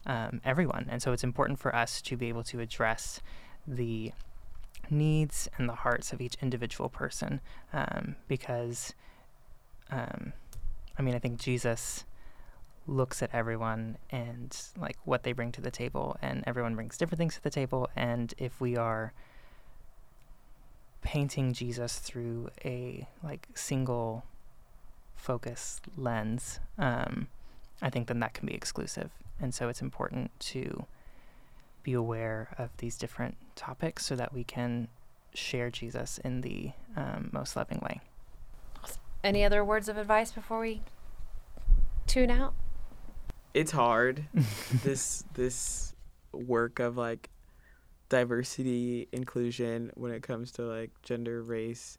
um, 0.05 0.41
everyone. 0.43 0.87
And 0.89 1.01
so, 1.01 1.11
it's 1.13 1.23
important 1.23 1.59
for 1.59 1.75
us 1.75 2.01
to 2.03 2.17
be 2.17 2.29
able 2.29 2.43
to 2.45 2.59
address 2.59 3.21
the 3.67 4.11
needs 4.89 5.49
and 5.57 5.67
the 5.67 5.75
hearts 5.75 6.13
of 6.13 6.21
each 6.21 6.35
individual 6.41 6.89
person 6.89 7.41
um, 7.73 8.15
because, 8.27 8.93
um, 9.91 10.33
I 10.97 11.01
mean, 11.01 11.15
I 11.15 11.19
think 11.19 11.39
Jesus 11.39 12.05
looks 12.87 13.21
at 13.21 13.29
everyone 13.33 13.97
and 14.09 14.57
like 14.79 14.97
what 15.03 15.23
they 15.23 15.33
bring 15.33 15.51
to 15.53 15.61
the 15.61 15.71
table, 15.71 16.17
and 16.21 16.43
everyone 16.47 16.75
brings 16.75 16.97
different 16.97 17.19
things 17.19 17.35
to 17.35 17.43
the 17.43 17.49
table. 17.49 17.89
And 17.95 18.33
if 18.37 18.59
we 18.61 18.77
are 18.77 19.13
painting 21.01 21.53
Jesus 21.53 21.99
through 21.99 22.49
a 22.65 23.07
like 23.23 23.47
single 23.55 24.25
focus 25.17 25.81
lens, 25.97 26.61
um, 26.77 27.27
I 27.81 27.89
think 27.89 28.07
then 28.07 28.19
that 28.21 28.33
can 28.33 28.47
be 28.47 28.53
exclusive. 28.53 29.11
And 29.39 29.53
so 29.53 29.67
it's 29.67 29.81
important 29.81 30.31
to 30.39 30.85
be 31.83 31.93
aware 31.93 32.49
of 32.57 32.69
these 32.77 32.97
different 32.97 33.35
topics 33.55 34.05
so 34.05 34.15
that 34.15 34.33
we 34.33 34.43
can 34.43 34.87
share 35.33 35.69
Jesus 35.69 36.17
in 36.19 36.41
the 36.41 36.71
um, 36.95 37.29
most 37.31 37.55
loving 37.55 37.79
way. 37.79 38.01
Any 39.23 39.43
other 39.43 39.63
words 39.63 39.89
of 39.89 39.97
advice 39.97 40.31
before 40.31 40.59
we 40.59 40.81
tune 42.05 42.31
out? 42.31 42.53
It's 43.53 43.71
hard. 43.71 44.25
this 44.83 45.23
this 45.33 45.95
work 46.31 46.79
of 46.79 46.97
like 46.97 47.29
diversity, 48.09 49.07
inclusion 49.11 49.91
when 49.95 50.11
it 50.11 50.23
comes 50.23 50.51
to 50.53 50.63
like 50.63 50.91
gender, 51.01 51.41
race, 51.41 51.97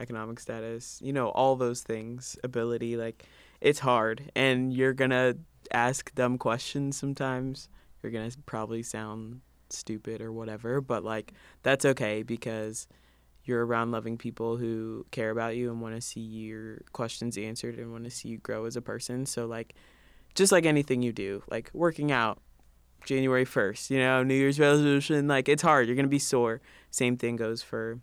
economic 0.00 0.40
status, 0.40 0.98
you 1.02 1.12
know, 1.12 1.28
all 1.28 1.56
those 1.56 1.82
things, 1.82 2.36
ability, 2.42 2.96
like 2.96 3.24
it's 3.60 3.78
hard 3.78 4.30
and 4.34 4.72
you're 4.72 4.94
going 4.94 5.10
to 5.10 5.36
ask 5.70 6.14
dumb 6.14 6.38
questions 6.38 6.96
sometimes. 6.96 7.68
You're 8.02 8.12
going 8.12 8.30
to 8.30 8.38
probably 8.46 8.82
sound 8.82 9.42
stupid 9.68 10.20
or 10.20 10.32
whatever, 10.32 10.80
but 10.80 11.04
like 11.04 11.32
that's 11.62 11.84
okay 11.84 12.22
because 12.22 12.88
you're 13.44 13.64
around 13.64 13.90
loving 13.90 14.16
people 14.16 14.56
who 14.56 15.04
care 15.10 15.30
about 15.30 15.56
you 15.56 15.70
and 15.70 15.80
want 15.80 15.94
to 15.94 16.00
see 16.00 16.20
your 16.20 16.78
questions 16.92 17.36
answered 17.36 17.78
and 17.78 17.92
want 17.92 18.04
to 18.04 18.10
see 18.10 18.28
you 18.28 18.38
grow 18.38 18.64
as 18.64 18.76
a 18.76 18.82
person. 18.82 19.26
So 19.26 19.46
like 19.46 19.74
just 20.34 20.52
like 20.52 20.66
anything 20.66 21.02
you 21.02 21.12
do, 21.12 21.42
like 21.50 21.70
working 21.72 22.10
out, 22.10 22.40
January 23.04 23.46
1st, 23.46 23.90
you 23.90 23.98
know, 23.98 24.22
New 24.22 24.34
Year's 24.34 24.60
resolution, 24.60 25.26
like 25.26 25.48
it's 25.48 25.62
hard. 25.62 25.86
You're 25.86 25.96
going 25.96 26.04
to 26.04 26.10
be 26.10 26.18
sore. 26.18 26.60
Same 26.90 27.16
thing 27.16 27.36
goes 27.36 27.62
for 27.62 28.00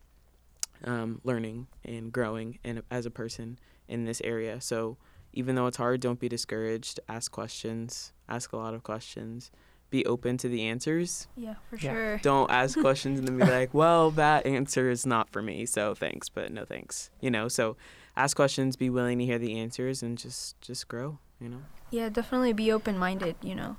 um, 0.84 1.22
learning 1.24 1.68
and 1.86 2.12
growing 2.12 2.60
and 2.64 2.82
as 2.92 3.06
a 3.06 3.12
person 3.12 3.58
in 3.88 4.06
this 4.06 4.22
area. 4.24 4.60
So 4.62 4.98
even 5.34 5.56
though 5.56 5.68
it's 5.68 5.78
hard, 5.78 6.02
don't 6.02 6.20
be 6.20 6.30
discouraged. 6.30 7.00
Ask 7.08 7.32
questions, 7.32 8.14
ask 8.28 8.54
a 8.54 8.58
lot 8.58 8.74
of 8.74 8.84
questions. 8.84 9.52
Be 9.90 10.06
open 10.06 10.38
to 10.40 10.50
the 10.50 10.64
answers. 10.64 11.28
Yeah, 11.38 11.56
for 11.70 11.78
Yeah. 11.78 11.94
sure. 11.94 12.18
Don't 12.18 12.52
ask 12.52 12.78
questions 12.82 13.20
and 13.20 13.28
then 13.28 13.38
be 13.38 13.46
like, 13.46 13.74
well, 13.74 14.12
that 14.12 14.46
answer 14.46 14.90
is 14.90 15.06
not 15.06 15.30
for 15.30 15.42
me. 15.42 15.66
So 15.66 15.94
thanks, 15.96 16.28
but 16.28 16.52
no 16.52 16.66
thanks. 16.66 17.10
You 17.22 17.32
know, 17.32 17.48
so 17.48 17.78
ask 18.18 18.36
questions, 18.36 18.76
be 18.76 18.90
willing 18.90 19.20
to 19.20 19.26
hear 19.26 19.40
the 19.40 19.58
answers 19.58 20.04
and 20.04 20.18
just 20.18 20.60
just 20.62 20.88
grow, 20.90 21.20
you 21.40 21.48
know. 21.48 21.62
Yeah, 21.90 22.10
definitely 22.10 22.52
be 22.52 22.70
open 22.70 22.98
minded, 22.98 23.36
you 23.42 23.56
know, 23.56 23.78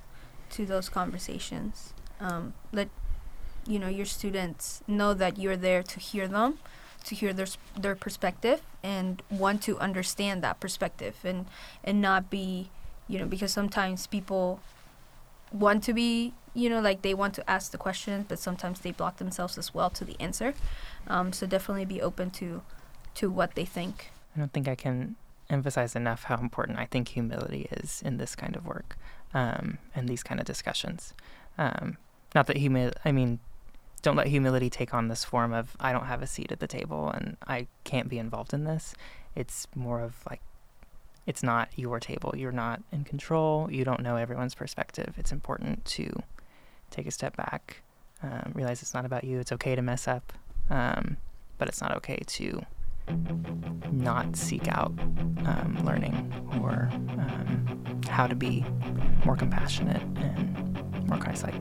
to 0.50 0.64
those 0.64 0.88
conversations. 0.88 1.93
Um, 2.21 2.55
let 2.73 2.88
you 3.67 3.78
know 3.78 3.88
your 3.88 4.07
students 4.07 4.83
know 4.87 5.12
that 5.12 5.37
you're 5.38 5.57
there 5.59 5.83
to 5.83 6.00
hear 6.00 6.26
them, 6.26 6.59
to 7.05 7.14
hear 7.14 7.33
their 7.33 7.47
their 7.78 7.95
perspective, 7.95 8.62
and 8.83 9.23
want 9.31 9.62
to 9.62 9.78
understand 9.78 10.43
that 10.43 10.61
perspective, 10.61 11.17
and 11.25 11.47
and 11.85 12.00
not 12.00 12.31
be, 12.31 12.71
you 13.09 13.19
know, 13.19 13.26
because 13.26 13.52
sometimes 13.52 14.07
people 14.07 14.61
want 15.52 15.83
to 15.85 15.93
be, 15.93 16.35
you 16.55 16.69
know, 16.69 16.81
like 16.81 17.02
they 17.02 17.14
want 17.14 17.35
to 17.35 17.50
ask 17.50 17.73
the 17.73 17.78
questions, 17.78 18.26
but 18.28 18.38
sometimes 18.38 18.81
they 18.81 18.90
block 18.90 19.17
themselves 19.17 19.57
as 19.57 19.73
well 19.73 19.90
to 19.90 20.05
the 20.05 20.21
answer. 20.21 20.55
Um, 21.07 21.33
so 21.33 21.47
definitely 21.47 21.85
be 21.85 22.02
open 22.02 22.31
to 22.33 22.62
to 23.14 23.31
what 23.31 23.55
they 23.55 23.64
think. 23.64 24.11
I 24.37 24.40
don't 24.40 24.52
think 24.52 24.69
I 24.69 24.75
can 24.75 25.17
emphasize 25.50 25.97
enough 25.97 26.25
how 26.25 26.37
important 26.37 26.78
I 26.78 26.85
think 26.85 27.09
humility 27.09 27.69
is 27.71 28.02
in 28.05 28.19
this 28.19 28.37
kind 28.37 28.55
of 28.55 28.67
work 28.67 28.97
um, 29.35 29.78
and 29.95 30.09
these 30.09 30.23
kind 30.23 30.40
of 30.40 30.47
discussions. 30.47 31.14
Um, 31.57 31.97
not 32.35 32.47
that 32.47 32.59
humility, 32.59 32.99
I 33.05 33.12
mean, 33.12 33.40
don't 34.00 34.17
let 34.17 34.26
humility 34.26 34.71
take 34.71 34.95
on 34.95 35.09
this 35.09 35.25
form 35.25 35.52
of 35.52 35.76
I 35.81 35.93
don't 35.93 36.07
have 36.07 36.23
a 36.23 36.26
seat 36.26 36.52
at 36.52 36.61
the 36.61 36.67
table 36.67 37.11
and 37.11 37.37
I 37.47 37.67
can't 37.85 38.09
be 38.09 38.19
involved 38.19 38.52
in 38.55 38.64
this. 38.64 38.95
It's 39.35 39.67
more 39.75 40.00
of 40.00 40.17
like, 40.28 40.40
it's 41.26 41.43
not 41.43 41.69
your 41.76 42.00
table. 42.00 42.35
You're 42.37 42.52
not 42.52 42.83
in 42.93 43.05
control. 43.05 43.71
You 43.71 43.85
don't 43.85 44.01
know 44.01 44.16
everyone's 44.16 44.55
perspective. 44.55 45.14
It's 45.18 45.33
important 45.33 45.85
to 45.87 46.22
take 46.90 47.07
a 47.07 47.11
step 47.11 47.37
back, 47.37 47.83
um, 48.22 48.53
realize 48.55 48.83
it's 48.83 48.94
not 48.94 49.05
about 49.05 49.25
you. 49.25 49.38
It's 49.38 49.53
okay 49.53 49.75
to 49.75 49.83
mess 49.83 50.09
up, 50.09 50.33
um, 50.70 51.18
but 51.59 51.68
it's 51.68 51.81
not 51.81 51.94
okay 51.96 52.22
to 52.27 52.62
not 53.92 54.37
seek 54.37 54.68
out 54.68 54.92
um, 55.44 55.79
learning 55.85 56.33
or 56.62 56.88
um, 56.92 58.01
how 58.09 58.27
to 58.27 58.35
be 58.35 58.64
more 59.25 59.37
compassionate 59.37 60.03
and 60.16 61.09
more 61.09 61.18
Christ-like. 61.18 61.55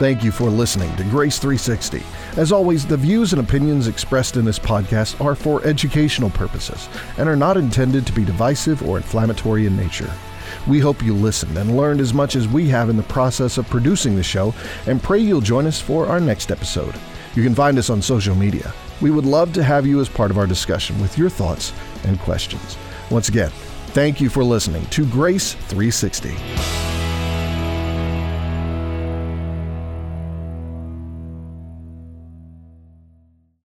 Thank 0.00 0.24
you 0.24 0.32
for 0.32 0.50
listening 0.50 0.94
to 0.96 1.04
Grace 1.04 1.38
360. 1.38 2.02
As 2.36 2.50
always, 2.50 2.84
the 2.84 2.96
views 2.96 3.32
and 3.32 3.40
opinions 3.40 3.86
expressed 3.86 4.36
in 4.36 4.44
this 4.44 4.58
podcast 4.58 5.24
are 5.24 5.36
for 5.36 5.64
educational 5.64 6.30
purposes 6.30 6.88
and 7.16 7.28
are 7.28 7.36
not 7.36 7.56
intended 7.56 8.04
to 8.06 8.12
be 8.12 8.24
divisive 8.24 8.82
or 8.82 8.96
inflammatory 8.96 9.66
in 9.66 9.76
nature. 9.76 10.12
We 10.66 10.80
hope 10.80 11.00
you 11.00 11.14
listened 11.14 11.56
and 11.56 11.76
learned 11.76 12.00
as 12.00 12.12
much 12.12 12.34
as 12.34 12.48
we 12.48 12.68
have 12.70 12.88
in 12.88 12.96
the 12.96 13.04
process 13.04 13.56
of 13.56 13.70
producing 13.70 14.16
the 14.16 14.22
show 14.24 14.52
and 14.88 15.00
pray 15.00 15.20
you'll 15.20 15.40
join 15.40 15.64
us 15.64 15.80
for 15.80 16.08
our 16.08 16.18
next 16.18 16.50
episode. 16.50 16.94
You 17.36 17.44
can 17.44 17.54
find 17.54 17.78
us 17.78 17.88
on 17.88 18.02
social 18.02 18.34
media. 18.34 18.74
We 19.00 19.12
would 19.12 19.26
love 19.26 19.52
to 19.52 19.62
have 19.62 19.86
you 19.86 20.00
as 20.00 20.08
part 20.08 20.32
of 20.32 20.38
our 20.38 20.46
discussion 20.46 21.00
with 21.00 21.16
your 21.16 21.30
thoughts 21.30 21.72
and 22.02 22.18
questions. 22.18 22.76
Once 23.10 23.28
again, 23.28 23.50
thank 23.88 24.20
you 24.20 24.28
for 24.28 24.42
listening 24.42 24.86
to 24.86 25.06
Grace 25.06 25.54
360. 25.54 26.93